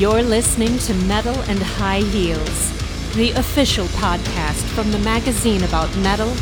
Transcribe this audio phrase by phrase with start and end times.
[0.00, 2.72] You're listening to Metal and High Heels,
[3.16, 6.32] the official podcast from the magazine about metal,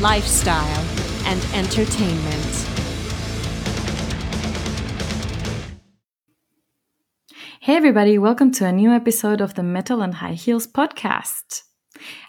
[0.00, 0.84] lifestyle,
[1.24, 2.66] and entertainment.
[7.60, 11.62] Hey, everybody, welcome to a new episode of the Metal and High Heels podcast.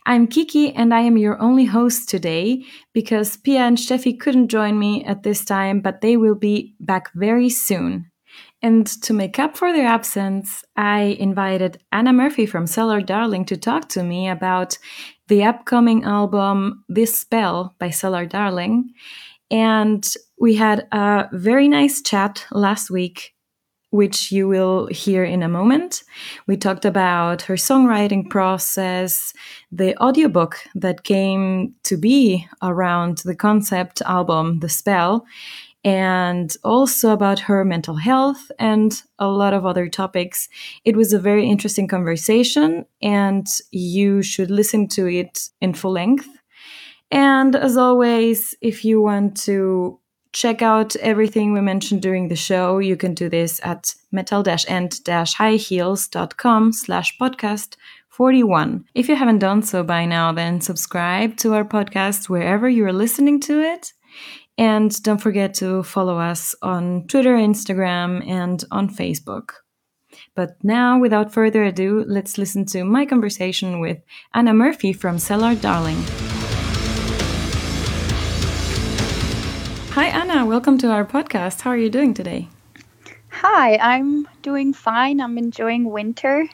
[0.05, 2.63] I'm Kiki and I am your only host today
[2.93, 7.11] because Pia and Steffi couldn't join me at this time, but they will be back
[7.15, 8.11] very soon.
[8.65, 13.57] And to make up for their absence, I invited Anna Murphy from Cellar Darling to
[13.57, 14.79] talk to me about
[15.27, 18.89] the upcoming album The Spell by Cellar Darling.
[19.51, 20.03] And
[20.41, 23.35] we had a very nice chat last week
[23.91, 26.03] which you will hear in a moment.
[26.47, 29.31] We talked about her songwriting process,
[29.71, 35.25] the audiobook that came to be around the concept album, The Spell,
[35.85, 40.49] and also about her mental health and a lot of other topics.
[40.83, 46.27] It was a very interesting conversation, and you should listen to it in full length.
[47.11, 49.99] And as always, if you want to
[50.33, 57.17] check out everything we mentioned during the show, you can do this at metal-and-highheels.com slash
[57.19, 57.75] podcast
[58.09, 58.85] 41.
[58.95, 63.39] If you haven't done so by now, then subscribe to our podcast wherever you're listening
[63.41, 63.93] to it.
[64.57, 69.49] And don't forget to follow us on Twitter, Instagram, and on Facebook.
[70.33, 73.97] But now, without further ado, let's listen to my conversation with
[74.33, 76.01] Anna Murphy from Cellar Darling.
[79.91, 80.45] Hi, Anna.
[80.45, 81.61] Welcome to our podcast.
[81.61, 82.47] How are you doing today?
[83.29, 85.19] Hi, I'm doing fine.
[85.19, 86.47] I'm enjoying winter.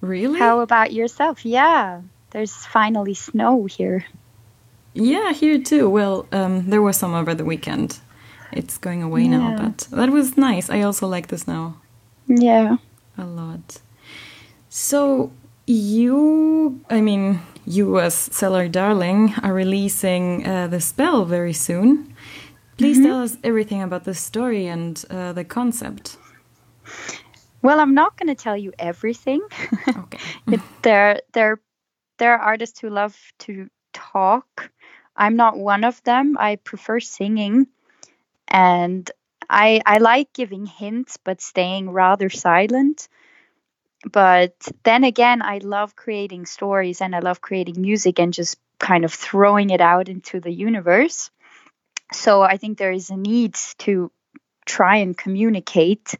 [0.00, 0.38] Really?
[0.38, 1.44] How about yourself?
[1.44, 4.06] Yeah, there's finally snow here.
[4.94, 5.88] Yeah, here too.
[5.88, 8.00] Well, um, there was some over the weekend.
[8.52, 9.38] It's going away yeah.
[9.38, 10.68] now, but that was nice.
[10.68, 11.76] I also like the snow.
[12.26, 12.76] Yeah.
[13.16, 13.80] A lot.
[14.68, 15.32] So,
[15.66, 22.14] you, I mean, you as Cellar Darling are releasing uh, The Spell very soon.
[22.76, 23.08] Please mm -hmm.
[23.08, 26.18] tell us everything about the story and uh, the concept.
[27.62, 29.40] Well, I'm not going to tell you everything.
[29.96, 30.18] Okay.
[30.54, 31.60] it, there, there,
[32.16, 33.52] there are artists who love to
[33.92, 34.70] talk.
[35.16, 36.36] I'm not one of them.
[36.38, 37.66] I prefer singing,
[38.48, 39.10] and
[39.48, 43.08] I I like giving hints, but staying rather silent.
[44.10, 49.04] But then again, I love creating stories and I love creating music and just kind
[49.04, 51.30] of throwing it out into the universe
[52.14, 54.10] so I think there is a need to
[54.64, 56.14] try and communicate,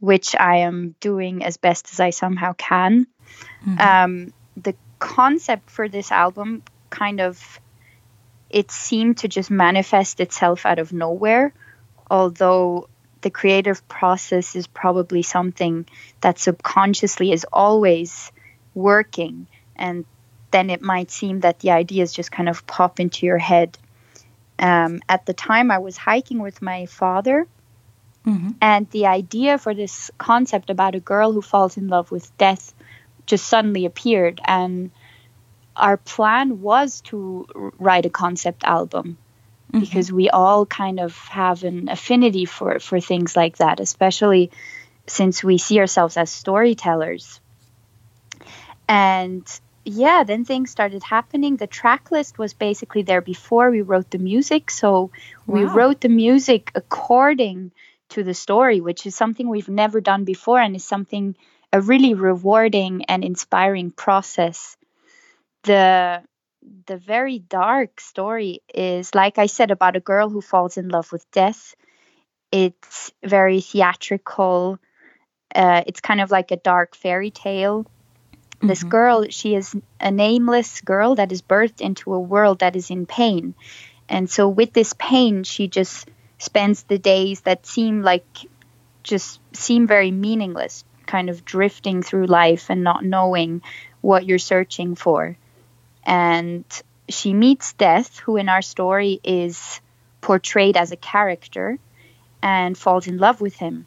[0.00, 3.06] which I am doing as best as I somehow can.
[3.66, 3.80] Mm-hmm.
[3.80, 7.60] Um, the concept for this album kind of
[8.50, 11.52] it seemed to just manifest itself out of nowhere,
[12.10, 12.88] although
[13.22, 15.86] the creative process is probably something
[16.20, 18.30] that subconsciously is always
[18.74, 20.04] working and
[20.50, 23.76] then it might seem that the ideas just kind of pop into your head
[24.58, 27.46] um, at the time I was hiking with my father.
[28.26, 28.50] Mm-hmm.
[28.60, 32.74] And the idea for this concept about a girl who falls in love with death
[33.26, 34.40] just suddenly appeared.
[34.44, 34.90] And
[35.76, 37.46] our plan was to
[37.78, 39.18] write a concept album
[39.72, 39.80] mm-hmm.
[39.80, 44.50] because we all kind of have an affinity for, for things like that, especially
[45.06, 47.40] since we see ourselves as storytellers.
[48.88, 49.46] And
[49.84, 51.56] yeah, then things started happening.
[51.56, 54.70] The track list was basically there before we wrote the music.
[54.70, 55.10] So
[55.46, 57.70] we wrote the music according
[58.10, 61.36] to the story, which is something we've never done before and is something
[61.72, 64.76] a really rewarding and inspiring process.
[65.66, 66.22] The
[66.86, 71.12] the very dark story is like I said about a girl who falls in love
[71.12, 71.74] with death.
[72.50, 74.78] It's very theatrical.
[75.54, 77.86] Uh, it's kind of like a dark fairy tale
[78.56, 78.68] Mm-hmm.
[78.68, 82.90] This girl, she is a nameless girl that is birthed into a world that is
[82.90, 83.54] in pain.
[84.08, 88.24] And so, with this pain, she just spends the days that seem like
[89.02, 93.60] just seem very meaningless, kind of drifting through life and not knowing
[94.00, 95.36] what you're searching for.
[96.06, 96.64] And
[97.08, 99.80] she meets Death, who in our story is
[100.20, 101.78] portrayed as a character,
[102.42, 103.86] and falls in love with him.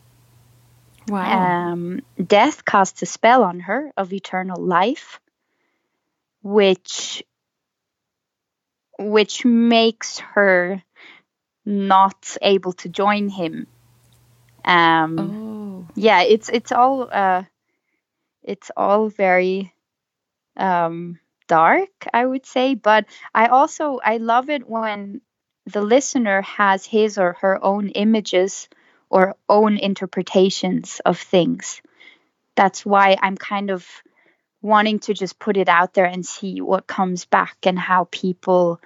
[1.08, 1.72] Wow.
[1.72, 5.20] Um, death casts a spell on her of eternal life,
[6.44, 7.24] which
[9.00, 10.84] which makes her
[11.66, 13.66] not able to join him.
[14.66, 15.94] Um, oh.
[15.96, 17.44] Yeah, it's it's all uh,
[18.44, 19.74] it's all very
[20.58, 21.20] um,
[21.50, 22.76] dark, I would say.
[22.76, 23.06] But
[23.36, 25.20] I also I love it when
[25.66, 28.70] the listener has his or her own images
[29.10, 31.82] or own interpretations of things.
[32.56, 33.88] that's why I'm kind of
[34.62, 38.82] wanting to just put it out there and see what comes back and how people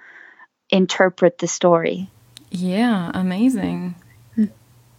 [0.70, 2.08] interpret the story.
[2.50, 3.96] Yeah, amazing.
[4.36, 4.44] Hmm.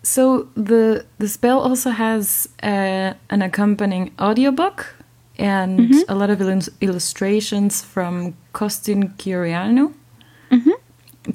[0.03, 4.95] So the the spell also has uh, an accompanying audiobook
[5.39, 6.03] and mm -hmm.
[6.07, 9.91] a lot of il illustrations from Costin Chioreanu.
[10.49, 10.75] Mm -hmm.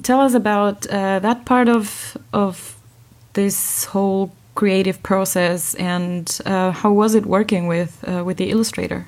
[0.01, 2.75] Tell us about uh, that part of of
[3.33, 9.05] this whole creative process and uh, how was it working with uh, with the illustrator?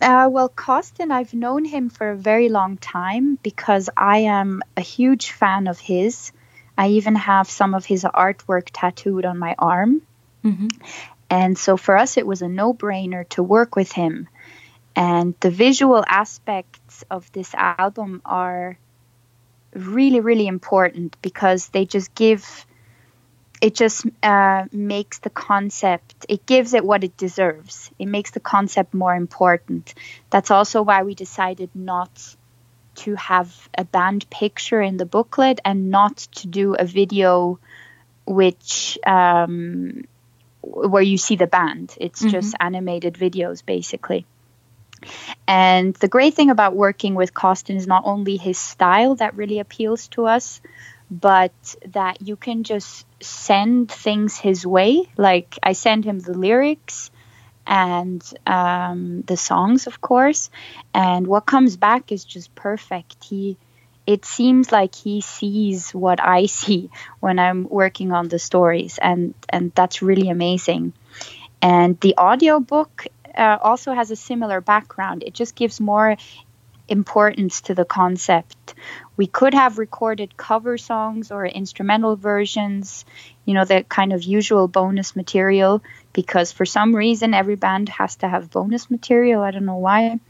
[0.00, 4.82] Uh, well, Costin, I've known him for a very long time because I am a
[4.82, 6.32] huge fan of his.
[6.76, 10.02] I even have some of his artwork tattooed on my arm.
[10.44, 10.68] Mm-hmm.
[11.34, 14.28] And so for us, it was a no brainer to work with him.
[14.94, 18.78] And the visual aspects of this album are
[19.74, 22.64] really, really important because they just give
[23.60, 28.40] it just uh, makes the concept it gives it what it deserves it makes the
[28.40, 29.94] concept more important
[30.28, 32.36] that's also why we decided not
[32.96, 37.58] to have a band picture in the booklet and not to do a video
[38.26, 40.04] which um,
[40.64, 42.30] where you see the band it's mm-hmm.
[42.30, 44.26] just animated videos basically
[45.46, 49.58] and the great thing about working with Costin is not only his style that really
[49.58, 50.60] appeals to us,
[51.10, 51.52] but
[51.88, 55.04] that you can just send things his way.
[55.16, 57.10] Like I send him the lyrics
[57.66, 60.50] and um, the songs, of course,
[60.92, 63.24] and what comes back is just perfect.
[63.24, 63.56] He,
[64.06, 66.90] it seems like he sees what I see
[67.20, 70.92] when I'm working on the stories, and and that's really amazing.
[71.62, 73.06] And the audiobook
[73.36, 75.22] uh, also has a similar background.
[75.22, 76.16] It just gives more
[76.88, 78.74] importance to the concept.
[79.16, 83.06] We could have recorded cover songs or instrumental versions,
[83.46, 88.16] you know, the kind of usual bonus material, because for some reason every band has
[88.16, 89.42] to have bonus material.
[89.42, 90.20] I don't know why.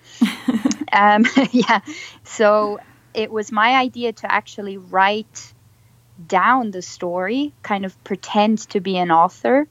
[0.92, 1.80] um, yeah.
[2.22, 2.78] So
[3.14, 5.54] it was my idea to actually write
[6.26, 9.66] down the story, kind of pretend to be an author,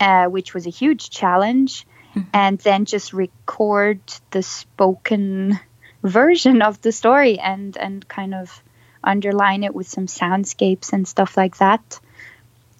[0.00, 2.28] uh, which was a huge challenge mm-hmm.
[2.32, 4.00] and then just record
[4.30, 5.58] the spoken
[6.02, 8.62] version of the story and and kind of
[9.02, 12.00] underline it with some soundscapes and stuff like that.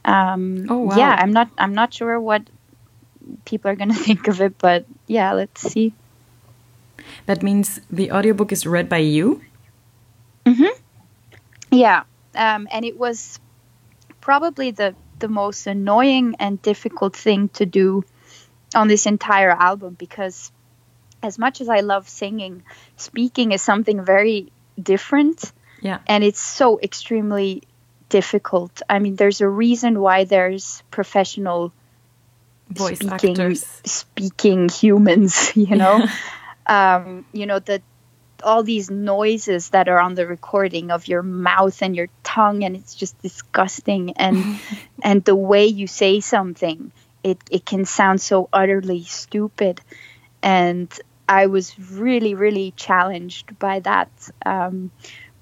[0.04, 0.96] Um, oh wow.
[0.96, 2.42] Yeah, I'm not I'm not sure what
[3.44, 5.92] people are going to think of it, but yeah, let's see.
[7.26, 9.42] That means the audiobook is read by you.
[10.44, 10.80] Mm-hmm.
[11.70, 12.04] Yeah,
[12.34, 13.40] um, and it was
[14.20, 18.04] probably the the most annoying and difficult thing to do
[18.74, 20.52] on this entire album because
[21.22, 22.62] as much as I love singing,
[22.96, 25.52] speaking is something very different.
[25.80, 25.98] Yeah.
[26.06, 27.62] And it's so extremely
[28.08, 28.82] difficult.
[28.88, 31.72] I mean, there's a reason why there's professional
[32.68, 36.06] voice speaking, actors speaking humans, you know.
[36.66, 37.82] Um, you know, the
[38.44, 42.76] all these noises that are on the recording of your mouth and your tongue and
[42.76, 44.58] it's just disgusting and
[45.02, 46.92] and the way you say something
[47.26, 49.80] it, it can sound so utterly stupid.
[50.44, 50.88] And
[51.28, 54.10] I was really, really challenged by that.
[54.44, 54.92] Um,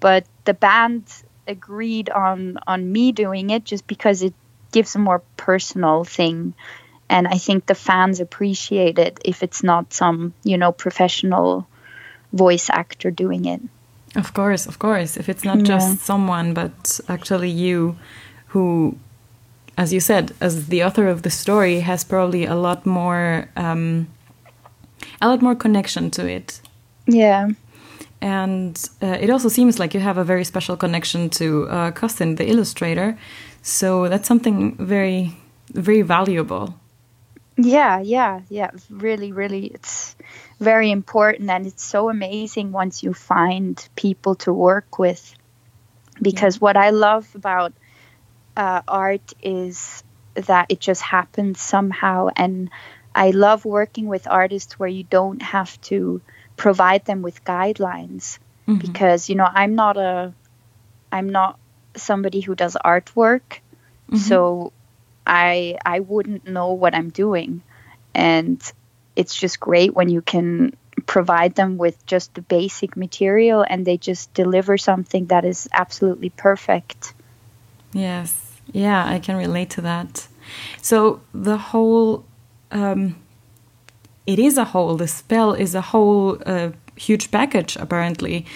[0.01, 1.05] but the band
[1.47, 4.33] agreed on, on me doing it just because it
[4.73, 6.55] gives a more personal thing.
[7.15, 11.65] And I think the fans appreciate it if it's not some, you know, professional
[12.33, 13.61] voice actor doing it.
[14.17, 15.17] Of course, of course.
[15.17, 15.79] If it's not yeah.
[15.79, 17.97] just someone, but actually you
[18.49, 18.99] who
[19.77, 24.09] as you said, as the author of the story, has probably a lot more um,
[25.23, 26.61] a lot more connection to it.
[27.07, 27.51] Yeah.
[28.21, 32.37] And uh, it also seems like you have a very special connection to uh, Costin,
[32.37, 33.17] the illustrator.
[33.63, 35.37] So that's something very,
[35.73, 36.75] very valuable.
[37.57, 38.71] Yeah, yeah, yeah.
[38.91, 40.17] Really, really, it's
[40.59, 45.35] very important, and it's so amazing once you find people to work with.
[46.21, 46.61] Because yeah.
[46.61, 47.73] what I love about
[48.57, 50.03] uh, art is
[50.35, 52.29] that it just happens somehow.
[52.37, 52.71] And
[53.15, 56.21] I love working with artists where you don't have to
[56.57, 58.77] provide them with guidelines mm-hmm.
[58.77, 60.33] because you know I'm not a
[61.11, 61.59] I'm not
[61.97, 63.61] somebody who does artwork,
[64.11, 64.17] mm-hmm.
[64.17, 64.73] so
[65.27, 67.63] I I wouldn't know what I'm doing,
[68.15, 68.61] and
[69.17, 70.75] it's just great when you can
[71.07, 76.31] provide them with just the basic material and they just deliver something that is absolutely
[76.31, 77.15] perfect.
[77.93, 78.41] Yes.
[78.73, 80.27] Yeah, I can relate to that.
[80.81, 82.25] So the whole,
[82.71, 83.17] um,
[84.27, 84.97] it is a whole.
[84.97, 87.77] The spell is a whole uh, huge package.
[87.77, 88.47] Apparently,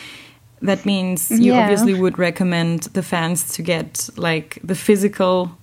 [0.63, 1.61] that means you yeah.
[1.61, 5.57] obviously would recommend the fans to get like the physical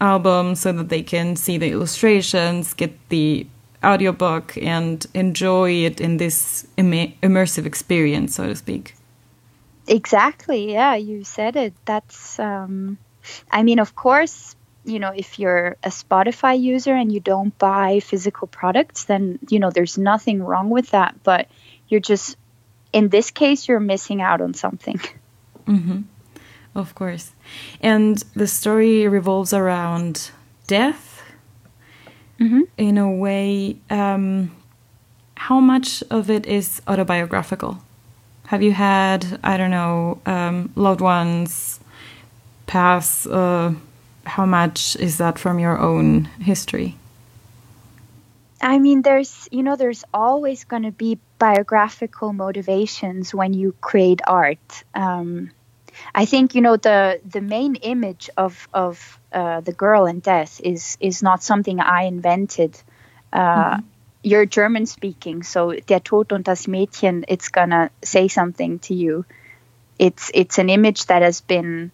[0.00, 3.46] album so that they can see the illustrations, get the
[3.84, 8.94] audiobook, and enjoy it in this Im- immersive experience, so to speak.
[9.86, 10.72] Exactly.
[10.72, 11.72] Yeah, you said it.
[11.84, 12.98] That's, um,
[13.50, 18.00] I mean, of course, you know, if you're a Spotify user and you don't buy
[18.00, 21.22] physical products, then, you know, there's nothing wrong with that.
[21.22, 21.48] But
[21.88, 22.36] you're just,
[22.92, 25.00] in this case, you're missing out on something.
[25.66, 26.00] Mm-hmm.
[26.74, 27.32] Of course.
[27.80, 30.30] And the story revolves around
[30.66, 31.22] death
[32.38, 32.62] mm-hmm.
[32.76, 33.76] in a way.
[33.90, 34.54] Um,
[35.36, 37.78] how much of it is autobiographical?
[38.46, 41.80] Have you had, I don't know, um, loved ones
[42.66, 43.26] pass?
[43.26, 43.74] Uh,
[44.24, 46.96] how much is that from your own history?
[48.60, 54.20] I mean, there's, you know, there's always going to be biographical motivations when you create
[54.26, 54.82] art.
[54.94, 55.50] Um,
[56.14, 60.60] I think you know the the main image of of uh, the girl in death
[60.62, 62.80] is is not something I invented.
[63.32, 63.86] Uh, mm-hmm.
[64.22, 69.24] You're German speaking, so der Tod und das Mädchen, it's gonna say something to you.
[69.98, 71.92] It's it's an image that has been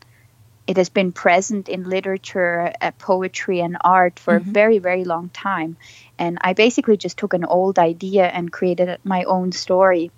[0.66, 4.48] it has been present in literature, uh, poetry, and art for mm-hmm.
[4.48, 5.76] a very very long time.
[6.18, 10.10] And I basically just took an old idea and created my own story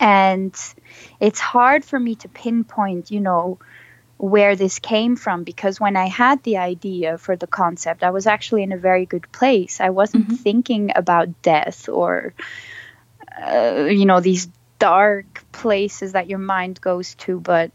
[0.00, 0.54] and
[1.20, 3.58] it's hard for me to pinpoint you know
[4.16, 8.26] where this came from because when I had the idea for the concept, I was
[8.26, 9.80] actually in a very good place.
[9.80, 10.36] I wasn't mm-hmm.
[10.36, 12.32] thinking about death or,
[13.36, 14.48] uh, you know, these
[14.78, 17.40] dark places that your mind goes to.
[17.40, 17.72] But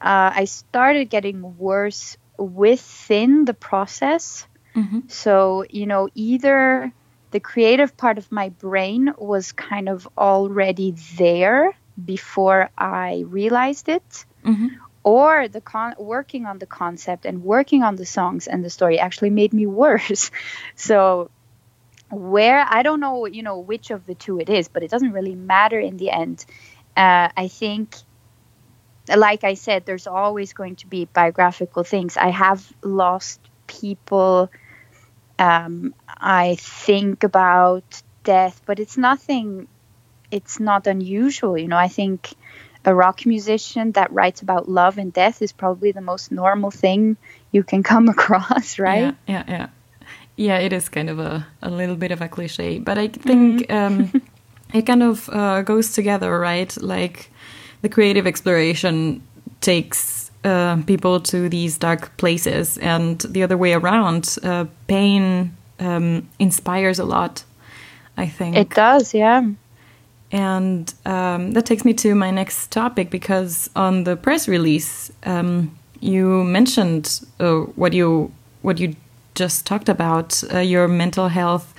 [0.00, 4.46] uh, I started getting worse within the process.
[4.76, 5.00] Mm-hmm.
[5.08, 6.92] So, you know, either
[7.30, 14.24] the creative part of my brain was kind of already there before I realized it.
[14.44, 14.68] Mm-hmm.
[15.04, 18.98] Or the con- working on the concept and working on the songs and the story
[18.98, 20.30] actually made me worse.
[20.74, 21.30] so
[22.10, 25.12] where I don't know, you know, which of the two it is, but it doesn't
[25.12, 26.44] really matter in the end.
[26.96, 27.94] Uh, I think,
[29.14, 32.16] like I said, there's always going to be biographical things.
[32.16, 34.50] I have lost people
[35.38, 39.68] um, I think about death, but it's nothing.
[40.30, 41.76] It's not unusual, you know.
[41.76, 42.34] I think
[42.84, 47.16] a rock musician that writes about love and death is probably the most normal thing
[47.52, 49.14] you can come across, right?
[49.26, 49.68] Yeah, yeah, yeah.
[50.36, 53.66] Yeah, it is kind of a, a little bit of a cliche, but I think
[53.66, 54.12] mm-hmm.
[54.14, 54.22] um,
[54.74, 56.70] it kind of uh, goes together, right?
[56.80, 57.30] Like
[57.82, 59.22] the creative exploration
[59.60, 60.17] takes
[60.48, 64.36] uh, people to these dark places, and the other way around.
[64.42, 67.44] Uh, pain um, inspires a lot.
[68.16, 69.14] I think it does.
[69.14, 69.42] Yeah.
[70.30, 75.70] And um, that takes me to my next topic because on the press release, um,
[76.00, 78.30] you mentioned uh, what you
[78.62, 78.94] what you
[79.34, 81.72] just talked about uh, your mental health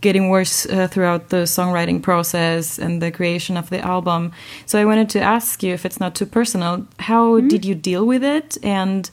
[0.00, 4.32] getting worse uh, throughout the songwriting process and the creation of the album.
[4.66, 7.74] So I wanted to ask you, if it's not too personal, how mm did you
[7.74, 9.10] deal with it, and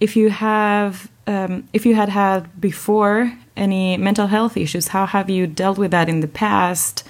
[0.00, 5.30] if you have, um, if you had had before any mental health issues, how have
[5.30, 7.04] you dealt with that in the past?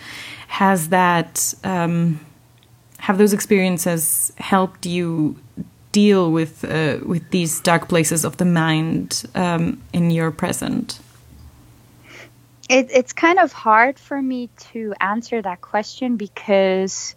[0.48, 2.20] Has that um,
[2.98, 5.36] have those experiences helped you
[5.92, 11.00] deal with uh, with these dark places of the mind um, in your present?
[12.68, 17.14] It, it's kind of hard for me to answer that question because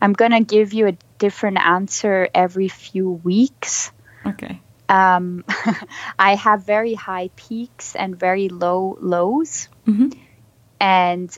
[0.00, 3.90] I'm going to give you a different answer every few weeks.
[4.24, 4.60] Okay.
[4.88, 5.44] Um,
[6.18, 9.68] I have very high peaks and very low lows.
[9.86, 10.10] Mm-hmm.
[10.80, 11.36] And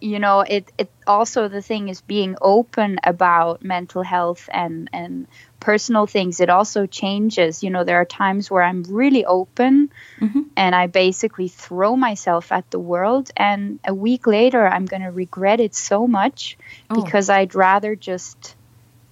[0.00, 5.26] you know it it also the thing is being open about mental health and and
[5.64, 9.90] personal things it also changes you know there are times where i'm really open
[10.20, 10.42] mm-hmm.
[10.58, 15.10] and i basically throw myself at the world and a week later i'm going to
[15.10, 16.58] regret it so much
[16.90, 17.02] oh.
[17.02, 18.54] because i'd rather just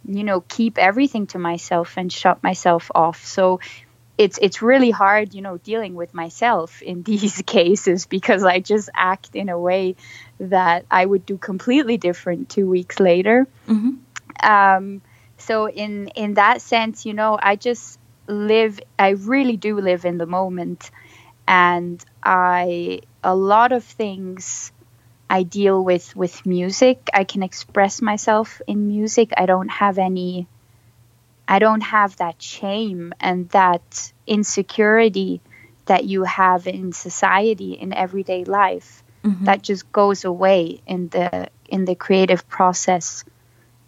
[0.04, 3.58] you know keep everything to myself and shut myself off so
[4.18, 8.90] it's it's really hard you know dealing with myself in these cases because i just
[8.94, 9.96] act in a way
[10.38, 13.92] that i would do completely different two weeks later mm-hmm.
[14.46, 15.00] um,
[15.42, 20.18] so in in that sense you know i just live i really do live in
[20.18, 20.90] the moment
[21.46, 24.72] and i a lot of things
[25.28, 30.46] i deal with with music i can express myself in music i don't have any
[31.52, 35.40] I don't have that shame and that insecurity
[35.86, 39.02] that you have in society in everyday life.
[39.24, 39.44] Mm-hmm.
[39.44, 43.24] That just goes away in the in the creative process.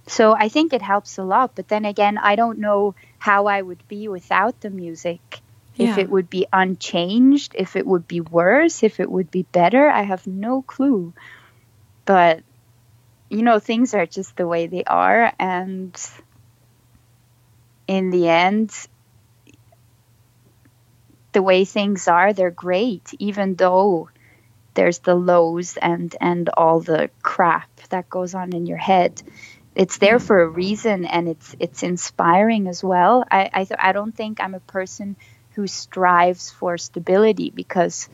[0.06, 1.54] So I think it helps a lot.
[1.54, 5.40] But then again, I don't know how I would be without the music.
[5.76, 5.90] Yeah.
[5.90, 9.88] If it would be unchanged, if it would be worse, if it would be better,
[9.88, 11.12] I have no clue.
[12.04, 12.42] But,
[13.28, 15.32] you know, things are just the way they are.
[15.38, 15.98] And
[17.88, 18.72] in the end,
[21.32, 24.10] the way things are, they're great, even though
[24.74, 29.22] there's the lows and and all the crap that goes on in your head
[29.74, 33.92] it's there for a reason and it's it's inspiring as well i I, th- I
[33.92, 35.16] don't think i'm a person
[35.54, 38.08] who strives for stability because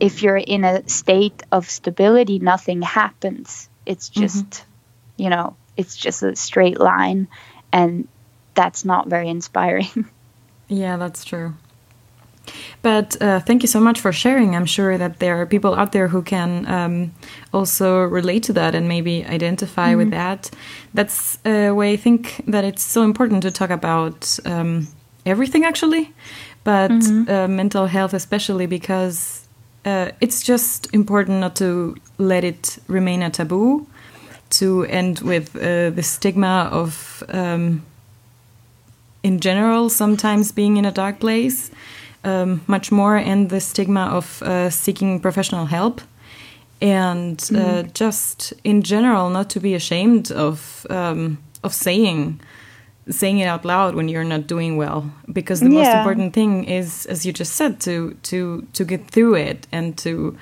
[0.00, 4.20] if you're in a state of stability nothing happens it's mm-hmm.
[4.22, 5.22] just mm-hmm.
[5.22, 7.28] you know it's just a straight line
[7.72, 8.08] and
[8.54, 10.08] that's not very inspiring
[10.68, 11.54] yeah that's true
[12.82, 14.56] but uh, thank you so much for sharing.
[14.56, 17.12] I'm sure that there are people out there who can um,
[17.52, 19.98] also relate to that and maybe identify mm -hmm.
[19.98, 20.28] with mm-hmm.
[20.28, 20.50] that.
[20.94, 24.88] That's uh, why I think that it's so important to talk about um,
[25.24, 26.12] everything, actually,
[26.64, 27.28] but mm -hmm.
[27.28, 29.18] uh, mental health, especially because
[29.86, 33.86] uh, it's just important not to let it remain a taboo,
[34.58, 37.22] to end with uh, the stigma of.
[37.32, 37.82] Um,
[39.22, 41.70] in general, sometimes being in a dark place,
[42.24, 46.00] um, much more and the stigma of uh, seeking professional help
[46.80, 47.58] and mm.
[47.58, 52.40] uh, just in general not to be ashamed of um, of saying
[53.08, 55.82] saying it out loud when you're not doing well because the yeah.
[55.82, 59.96] most important thing is as you just said to to to get through it and
[59.98, 60.36] to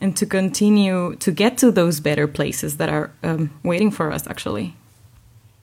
[0.00, 4.26] and to continue to get to those better places that are um, waiting for us
[4.26, 4.74] actually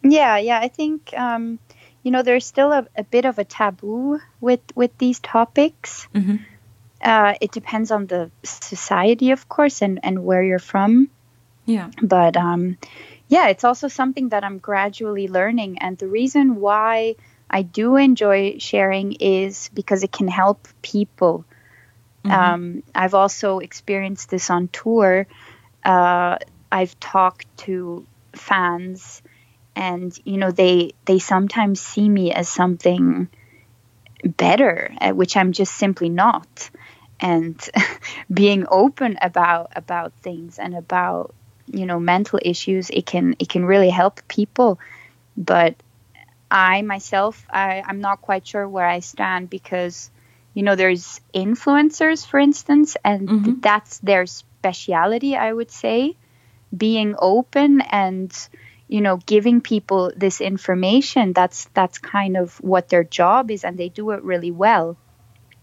[0.04, 1.60] yeah yeah i think um,
[2.04, 6.08] you know there's still a, a bit of a taboo with with these topics.
[6.14, 6.38] Mm-hmm.
[7.04, 11.10] uh, it depends on the society of course and and where you're from.
[11.66, 11.90] Yeah.
[12.02, 12.78] But um
[13.28, 15.80] yeah it's also something that i'm gradually learning.
[15.80, 17.16] And the reason why
[17.50, 21.46] i do enjoy sharing is because it can help people.
[22.24, 22.40] Mm-hmm.
[22.40, 25.26] um, i've also experienced this on tour.
[25.84, 26.38] Uh,
[26.72, 29.22] i've talked to fans
[29.76, 33.30] and you know they they sometimes see me as something
[34.24, 36.70] better uh, which i'm just simply not.
[37.20, 37.60] And
[38.34, 41.34] being open about about things and about
[41.68, 44.80] you know mental issues it can it can really help people.
[45.38, 45.76] But
[46.50, 50.12] i myself I, i'm not quite sure where i stand because
[50.54, 53.60] you know there's influencers for instance and mm-hmm.
[53.62, 56.16] that's their speciality i would say.
[56.76, 58.32] Being open and
[58.92, 63.78] you know giving people this information that's that's kind of what their job is and
[63.78, 64.98] they do it really well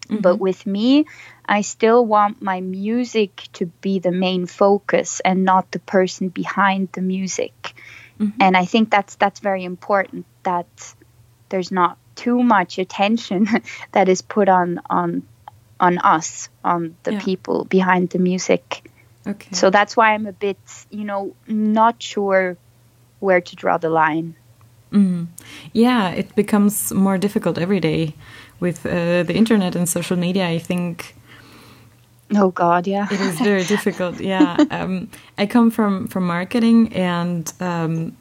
[0.08, 0.20] mm-hmm.
[0.22, 1.04] but with me
[1.44, 6.88] i still want my music to be the main focus and not the person behind
[6.92, 7.74] the music
[8.18, 8.40] mm-hmm.
[8.40, 10.94] and i think that's that's very important that
[11.50, 13.46] there's not too much attention
[13.92, 15.22] that is put on on
[15.78, 17.20] on us on the yeah.
[17.20, 18.90] people behind the music
[19.26, 20.58] okay so that's why i'm a bit
[20.90, 22.56] you know not sure
[23.20, 24.34] where to draw the line.
[24.92, 25.26] Mm.
[25.72, 28.14] Yeah, it becomes more difficult every day
[28.60, 30.46] with uh, the internet and social media.
[30.48, 31.14] I think.
[32.34, 33.06] Oh God, yeah.
[33.10, 34.20] it is very difficult.
[34.20, 38.16] Yeah, um, I come from from marketing, and um,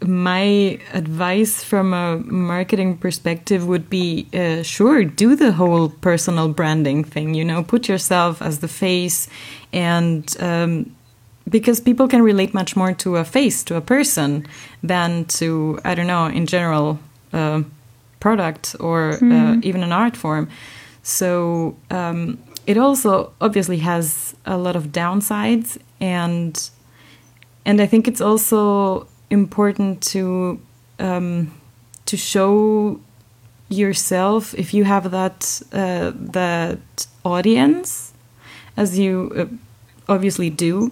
[0.00, 7.02] my advice from a marketing perspective would be: uh, sure, do the whole personal branding
[7.02, 7.34] thing.
[7.34, 9.28] You know, put yourself as the face,
[9.72, 10.94] and um,
[11.48, 14.46] because people can relate much more to a face, to a person,
[14.82, 16.98] than to I don't know in general
[17.32, 17.62] uh,
[18.20, 19.32] product or mm.
[19.32, 19.60] uh, hmm.
[19.62, 20.48] even an art form.
[21.02, 26.70] So um, it also obviously has a lot of downsides, and
[27.64, 30.60] and I think it's also important to
[30.98, 31.52] um,
[32.06, 33.00] to show
[33.68, 38.12] yourself if you have that uh, that audience,
[38.76, 40.90] as you uh, obviously do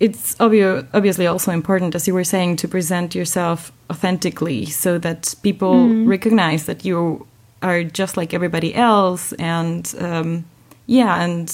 [0.00, 5.34] it's obvi- obviously also important, as you were saying, to present yourself authentically so that
[5.42, 6.06] people mm.
[6.08, 7.26] recognize that you
[7.62, 10.44] are just like everybody else and, um,
[10.86, 11.52] yeah, and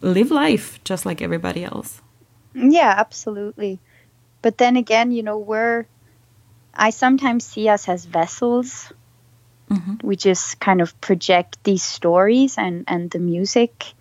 [0.00, 2.00] live life just like everybody else.
[2.54, 3.78] Yeah, absolutely.
[4.40, 5.86] But then again, you know, we're,
[6.74, 8.92] I sometimes see us as vessels.
[9.70, 10.06] Mm-hmm.
[10.06, 13.94] We just kind of project these stories and, and the music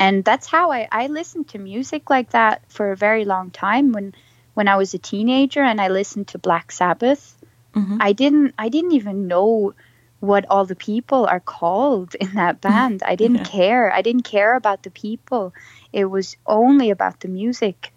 [0.00, 3.92] and that's how I, I listened to music like that for a very long time
[3.92, 4.14] when
[4.54, 7.36] when I was a teenager and I listened to Black Sabbath.
[7.74, 7.98] Mm-hmm.
[8.00, 9.74] I didn't I didn't even know
[10.20, 13.02] what all the people are called in that band.
[13.02, 13.60] I didn't yeah.
[13.60, 13.92] care.
[13.92, 15.52] I didn't care about the people.
[15.92, 17.92] It was only about the music.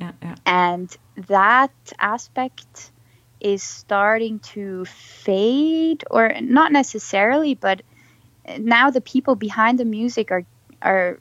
[0.00, 0.34] Yeah, yeah.
[0.44, 0.96] And
[1.28, 2.90] that aspect
[3.40, 7.82] is starting to fade or not necessarily, but
[8.58, 10.44] now the people behind the music are
[10.82, 11.18] are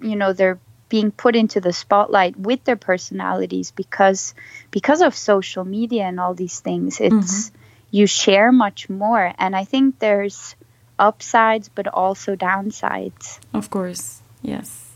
[0.00, 0.58] you know they're
[0.90, 4.34] being put into the spotlight with their personalities because
[4.70, 7.00] because of social media and all these things.
[7.00, 7.56] It's mm-hmm.
[7.92, 9.32] you share much more.
[9.38, 10.54] And i think there's
[10.98, 13.38] upsides but also downsides.
[13.54, 14.20] Of course.
[14.42, 14.88] Yes.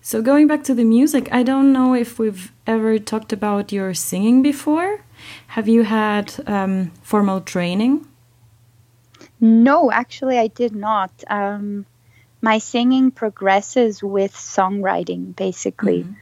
[0.00, 3.92] So going back to the music i don't know if we've ever talked about your
[3.92, 5.04] singing before.
[5.48, 8.06] Have you had um, formal training?
[9.40, 11.12] No actually i did not.
[11.26, 11.86] Um,
[12.40, 16.12] my singing progresses with songwriting basically mm-hmm.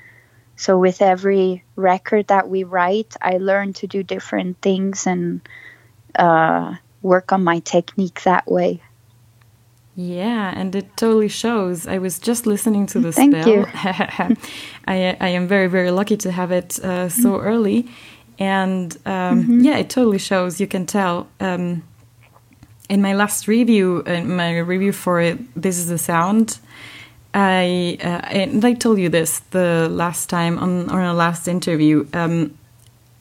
[0.57, 5.41] so with every record that we write i learn to do different things and
[6.17, 8.81] uh, work on my technique that way
[10.01, 11.89] yeah, and it totally shows.
[11.89, 13.49] I was just listening to the Thank spell.
[13.49, 13.67] You.
[14.87, 17.45] I, I am very, very lucky to have it uh, so mm-hmm.
[17.45, 17.89] early.
[18.39, 19.61] And um, mm-hmm.
[19.63, 20.61] yeah, it totally shows.
[20.61, 21.27] You can tell.
[21.41, 21.83] Um,
[22.89, 26.59] in my last review, in my review for it, This is the Sound,
[27.35, 32.07] I uh, and I told you this the last time on, on our last interview.
[32.15, 32.57] Um,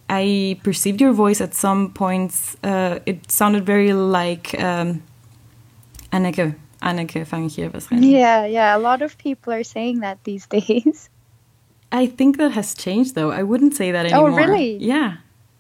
[0.10, 2.56] I perceived your voice at some points.
[2.64, 5.04] Uh, it sounded very like um,
[6.12, 6.56] Anneke.
[6.82, 8.78] Anneke van Yeah, yeah.
[8.78, 11.10] A lot of people are saying that these days.
[11.92, 13.32] I think that has changed, though.
[13.32, 14.30] I wouldn't say that oh, anymore.
[14.30, 14.78] Oh, really?
[14.78, 15.18] Yeah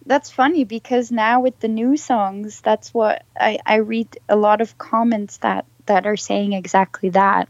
[0.07, 4.61] that's funny because now with the new songs, that's what I, I read a lot
[4.61, 7.47] of comments that that are saying exactly that.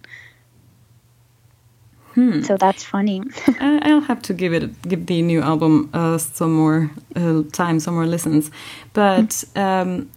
[2.14, 2.42] Hmm.
[2.42, 3.22] So that's funny.
[3.60, 7.94] I'll have to give it give the new album uh, some more uh, time, some
[7.94, 8.50] more listens.
[8.94, 10.10] But um,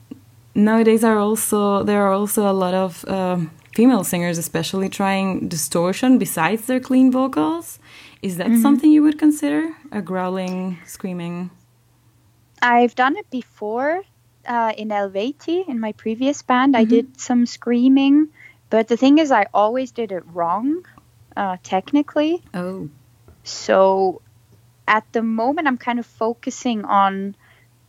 [0.55, 3.39] nowadays are also there are also a lot of uh,
[3.75, 7.79] female singers, especially trying distortion besides their clean vocals.
[8.23, 8.63] Is that mm -hmm.
[8.63, 9.63] something you would consider?
[9.91, 11.51] A growling, screaming?
[12.63, 14.03] I've done it before
[14.47, 16.75] uh, in Eluveitie in my previous band.
[16.75, 16.81] Mm-hmm.
[16.81, 18.29] I did some screaming,
[18.69, 20.85] but the thing is, I always did it wrong,
[21.37, 22.43] uh, technically.
[22.55, 22.89] Oh.
[23.45, 24.23] So
[24.87, 27.37] at the moment, I'm kind of focusing on.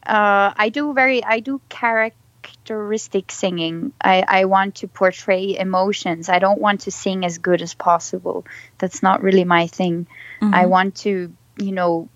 [0.06, 1.24] Uh, I do very.
[1.24, 3.94] I do characteristic singing.
[4.02, 6.30] I, I want to portray emotions.
[6.30, 8.46] I don't want to sing as good as possible.
[8.78, 10.08] That's not really my thing.
[10.42, 10.54] Mm-hmm.
[10.54, 12.10] I want to, you know,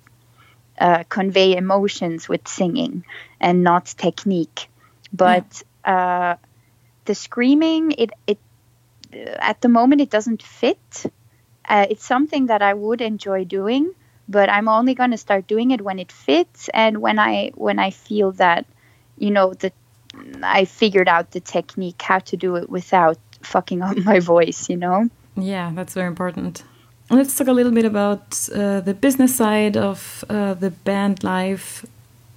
[0.80, 3.04] uh, convey emotions with singing
[3.40, 4.70] and not technique.
[5.14, 6.32] But yeah.
[6.32, 6.36] uh,
[7.06, 8.40] the screaming, it it
[9.40, 11.06] at the moment it doesn't fit.
[11.68, 13.94] Uh, it's something that I would enjoy doing,
[14.28, 17.80] but I'm only going to start doing it when it fits and when I when
[17.80, 18.66] I feel that
[19.18, 19.74] you know that
[20.44, 24.70] I figured out the technique how to do it without fucking up my voice.
[24.70, 25.10] You know.
[25.38, 26.64] Yeah, that's very important.
[27.10, 31.86] Let's talk a little bit about uh, the business side of uh, the band life.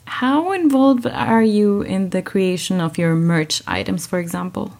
[0.04, 4.76] How involved are you in the creation of your merch items, for example?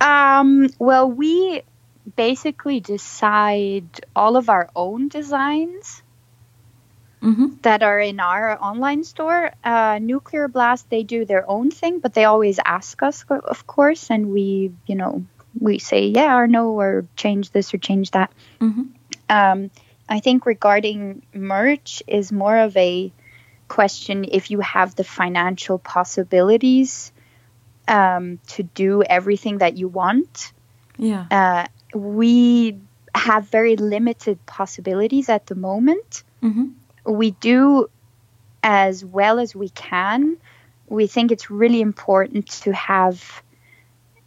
[0.00, 1.62] Um, well, we
[2.16, 6.02] basically decide all of our own designs
[7.22, 7.62] mm -hmm.
[7.62, 9.52] that are in our online store.
[9.64, 14.14] Uh, Nuclear Blast, they do their own thing, but they always ask us, of course,
[14.14, 15.22] and we, you know,
[15.58, 18.32] we say yeah or no or change this or change that.
[18.60, 18.82] Mm-hmm.
[19.28, 19.70] Um,
[20.08, 23.12] I think regarding merch is more of a
[23.68, 27.12] question if you have the financial possibilities
[27.88, 30.52] um, to do everything that you want.
[30.98, 31.26] Yeah.
[31.30, 32.78] Uh, we
[33.14, 36.22] have very limited possibilities at the moment.
[36.42, 36.68] Mm-hmm.
[37.10, 37.88] We do
[38.62, 40.36] as well as we can.
[40.88, 43.42] We think it's really important to have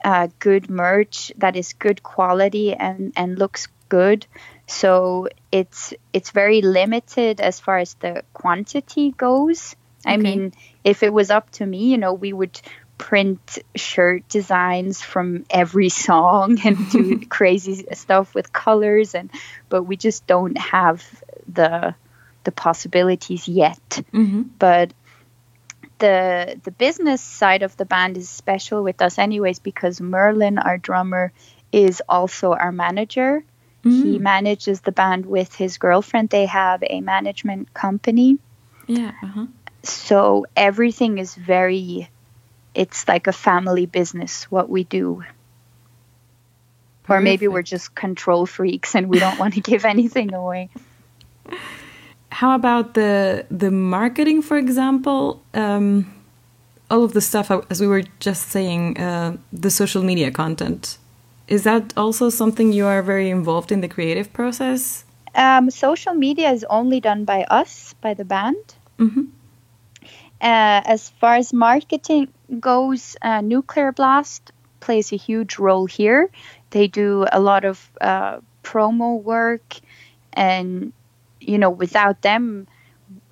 [0.06, 4.28] uh, good merch that is good quality and and looks good.
[4.68, 9.76] So it's it's very limited as far as the quantity goes.
[10.06, 10.14] Okay.
[10.14, 12.62] I mean, if it was up to me, you know, we would
[13.00, 19.32] print shirt designs from every song and do crazy stuff with colors and
[19.70, 21.04] but we just don't have
[21.52, 21.96] the
[22.44, 23.90] the possibilities yet.
[24.14, 24.44] Mm-hmm.
[24.60, 24.94] But
[26.00, 30.78] the the business side of the band is special with us anyways because Merlin, our
[30.78, 31.32] drummer,
[31.72, 33.44] is also our manager.
[33.84, 34.04] Mm.
[34.04, 36.30] He manages the band with his girlfriend.
[36.30, 38.38] They have a management company.
[38.88, 39.12] Yeah.
[39.22, 39.46] Uh-huh.
[39.84, 42.10] So everything is very
[42.74, 45.24] it's like a family business what we do.
[47.04, 47.10] Perfect.
[47.10, 50.70] Or maybe we're just control freaks and we don't want to give anything away
[52.40, 55.42] how about the the marketing, for example?
[55.54, 56.06] Um,
[56.92, 60.98] all of the stuff, as we were just saying, uh, the social media content.
[61.48, 65.06] Is that also something you are very involved in the creative process?
[65.36, 68.66] Um, social media is only done by us, by the band.
[68.98, 69.26] Mm -hmm.
[70.42, 72.28] Uh, as far as marketing
[72.60, 76.28] goes, uh, Nuclear Blast plays a huge role here.
[76.70, 79.68] They do a lot of uh, promo work,
[80.34, 80.92] and
[81.40, 82.68] you know, without them,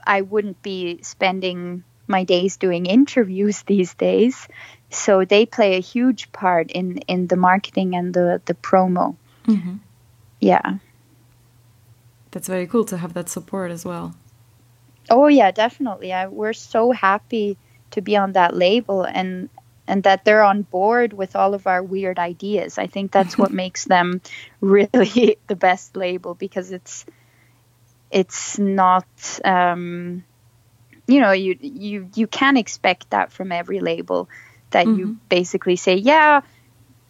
[0.06, 4.48] I wouldn't be spending my days doing interviews these days.
[4.90, 9.16] So they play a huge part in in the marketing and the the promo.
[9.48, 9.78] Mm-hmm.
[10.40, 10.78] Yeah,
[12.32, 14.16] that's very cool to have that support as well.
[15.10, 16.12] Oh yeah, definitely.
[16.14, 17.58] I, we're so happy
[17.92, 19.50] to be on that label and
[19.88, 22.78] and that they're on board with all of our weird ideas.
[22.78, 24.22] I think that's what makes them
[24.62, 27.06] really the best label because it's
[28.14, 29.06] it's not
[29.44, 30.24] um,
[31.08, 34.30] you know you you you can expect that from every label
[34.70, 35.00] that mm-hmm.
[35.00, 36.42] you basically say yeah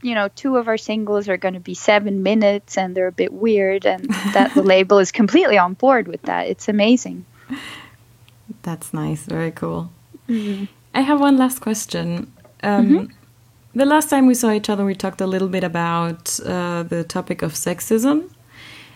[0.02, 3.12] you know two of our singles are going to be seven minutes and they're a
[3.12, 7.26] bit weird and that the label is completely on board with that it's amazing
[8.64, 9.92] that's nice very cool
[10.28, 10.66] mm-hmm.
[10.94, 12.32] i have one last question
[12.64, 13.06] um, mm-hmm.
[13.76, 17.04] the last time we saw each other we talked a little bit about uh, the
[17.04, 18.30] topic of sexism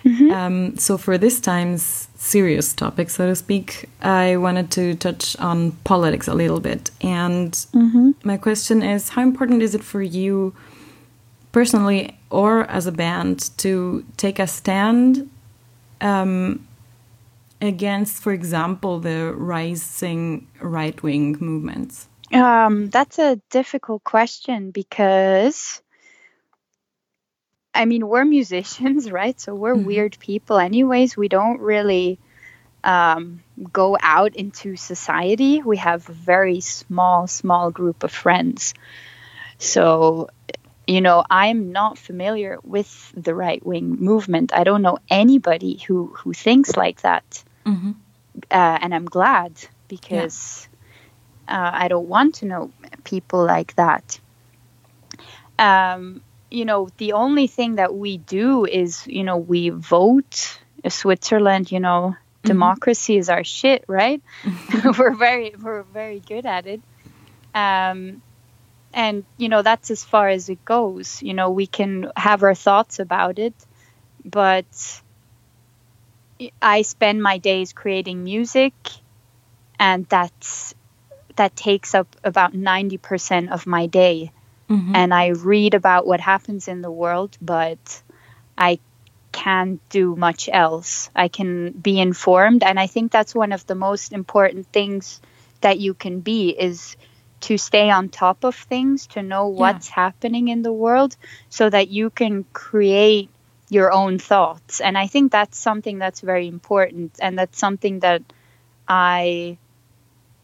[0.07, 0.31] Mm-hmm.
[0.31, 5.71] Um, so for this time's serious topic, so to speak, I wanted to touch on
[5.83, 6.91] politics a little bit.
[7.01, 8.11] And mm-hmm.
[8.23, 10.55] my question is, how important is it for you
[11.51, 15.29] personally or as a band to take a stand
[15.99, 16.65] um,
[17.59, 22.07] against, for example, the rising right-wing movements?
[22.33, 25.81] Um, that's a difficult question because
[27.77, 29.39] I mean, we're musicians, right?
[29.39, 29.85] So we're mm-hmm.
[29.85, 31.15] weird people, anyways.
[31.15, 32.19] We don't really
[32.83, 35.61] um, go out into society.
[35.61, 38.73] We have a very small, small group of friends.
[39.59, 40.29] So,
[40.87, 44.53] you know, I'm not familiar with the right wing movement.
[44.53, 47.43] I don't know anybody who, who thinks like that.
[47.65, 47.91] Mm-hmm.
[48.51, 49.53] Uh, and I'm glad
[49.87, 50.67] because
[51.47, 51.67] yeah.
[51.67, 52.71] uh, I don't want to know
[53.03, 54.19] people like that.
[55.59, 60.59] Um, you know, the only thing that we do is, you know, we vote.
[60.87, 62.47] Switzerland, you know, mm-hmm.
[62.47, 64.21] democracy is our shit, right?
[64.97, 66.81] we're very, we're very good at it.
[67.53, 68.21] Um,
[68.93, 71.21] and you know, that's as far as it goes.
[71.21, 73.53] You know, we can have our thoughts about it,
[74.23, 75.01] but
[76.61, 78.73] I spend my days creating music,
[79.79, 80.73] and that's
[81.35, 84.31] that takes up about ninety percent of my day
[84.69, 84.95] mm-hmm.
[84.95, 88.01] and I read about what happens in the world, but
[88.57, 88.79] I
[89.31, 91.09] can't do much else.
[91.15, 95.21] I can be informed, and I think that's one of the most important things
[95.61, 96.95] that you can be is
[97.39, 99.95] to stay on top of things, to know what's yeah.
[99.95, 101.15] happening in the world,
[101.49, 103.29] so that you can create
[103.69, 104.81] your own thoughts.
[104.81, 108.23] And I think that's something that's very important, and that's something that
[108.87, 109.57] I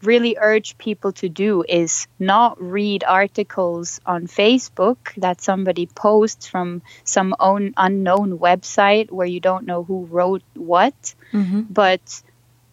[0.05, 6.81] really urge people to do is not read articles on Facebook that somebody posts from
[7.03, 11.61] some own unknown website where you don't know who wrote what, mm-hmm.
[11.61, 12.23] but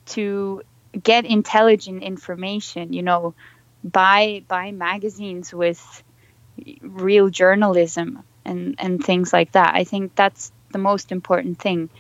[0.07, 0.63] to
[1.03, 3.35] get intelligent information, you know,
[3.83, 6.03] buy buy magazines with
[6.83, 9.75] real journalism and and things like that.
[9.75, 11.91] I think that's the most important thing.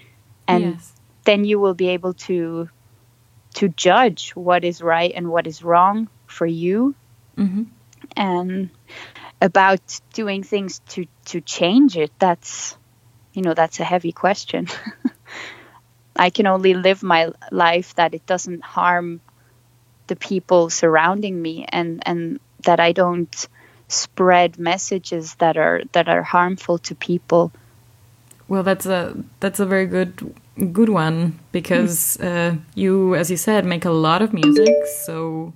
[0.46, 0.92] And yes.
[1.24, 2.68] then you will be able to
[3.54, 6.94] to judge what is right and what is wrong for you
[7.36, 7.64] mm-hmm.
[8.16, 8.70] and
[9.40, 12.76] about doing things to to change it that's
[13.32, 14.66] you know that's a heavy question
[16.16, 19.20] i can only live my life that it doesn't harm
[20.06, 23.48] the people surrounding me and and that i don't
[23.88, 27.52] spread messages that are that are harmful to people
[28.50, 30.34] well that's a that's a very good
[30.72, 34.86] good one because uh, you, as you said, make a lot of music.
[35.04, 35.54] So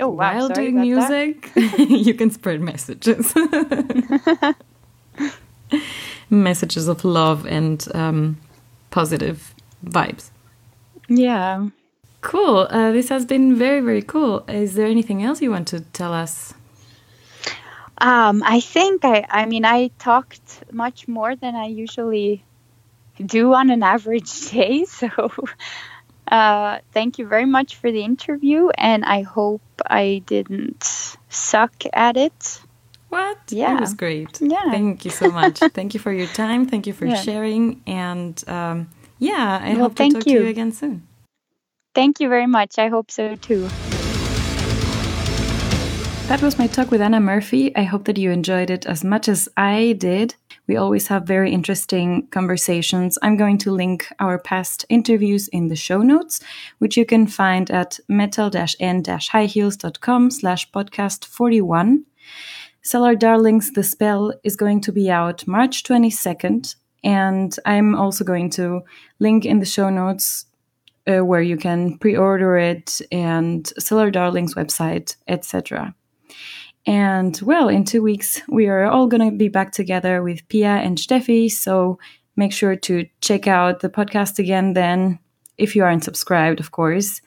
[0.00, 3.34] oh, wow, while doing music, you can spread messages,
[6.30, 8.38] messages of love and um,
[8.90, 10.30] positive vibes.
[11.08, 11.68] Yeah.
[12.22, 12.68] Cool.
[12.70, 14.44] Uh, this has been very, very cool.
[14.48, 16.54] Is there anything else you want to tell us?
[18.02, 22.44] Um, I think I, I mean, I talked much more than I usually
[23.24, 24.84] do on an average day.
[24.86, 25.08] So,
[26.26, 32.16] uh, thank you very much for the interview, and I hope I didn't suck at
[32.16, 32.60] it.
[33.08, 33.38] What?
[33.50, 33.76] Yeah.
[33.76, 34.40] It was great.
[34.40, 34.70] Yeah.
[34.72, 35.58] Thank you so much.
[35.74, 36.66] thank you for your time.
[36.66, 37.22] Thank you for yeah.
[37.22, 37.82] sharing.
[37.86, 38.88] And um,
[39.18, 40.38] yeah, I well, hope to talk you.
[40.38, 41.06] to you again soon.
[41.94, 42.78] Thank you very much.
[42.78, 43.68] I hope so too.
[46.32, 47.76] That was my talk with Anna Murphy.
[47.76, 50.34] I hope that you enjoyed it as much as I did.
[50.66, 53.18] We always have very interesting conversations.
[53.20, 56.40] I'm going to link our past interviews in the show notes,
[56.78, 62.06] which you can find at metal-n-highheels.com slash podcast 41.
[62.80, 68.48] Cellar Darlings The Spell is going to be out March 22nd, and I'm also going
[68.52, 68.80] to
[69.18, 70.46] link in the show notes
[71.06, 75.94] uh, where you can pre-order it and Cellar Darlings website, etc.
[76.86, 80.76] And well, in two weeks we are all going to be back together with Pia
[80.76, 81.50] and Steffi.
[81.50, 81.98] So
[82.36, 85.18] make sure to check out the podcast again then,
[85.58, 87.20] if you aren't subscribed, of course.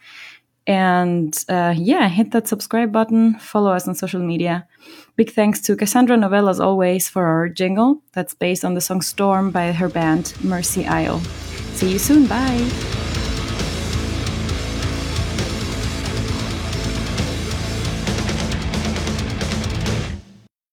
[0.68, 4.68] And uh, yeah, hit that subscribe button, follow us on social media.
[5.15, 9.02] Big thanks to Cassandra Novell, as always, for our jingle that's based on the song
[9.02, 11.20] Storm by her band Mercy Isle.
[11.76, 12.26] See you soon.
[12.26, 13.05] Bye.